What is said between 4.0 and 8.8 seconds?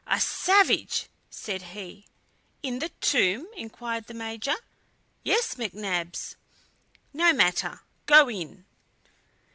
the Major. "Yes, McNabbs." "No matter; go in."